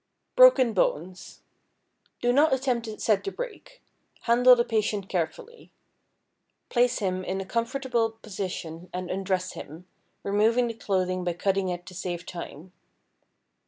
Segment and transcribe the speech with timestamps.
[0.35, 1.43] =Broken Bones.=
[2.23, 3.83] Do not attempt to set the break.
[4.21, 5.69] Handle the patient carefully.
[6.69, 9.85] Place him in a comfortable position and undress him,
[10.23, 12.73] removing the clothing by cutting it to save time.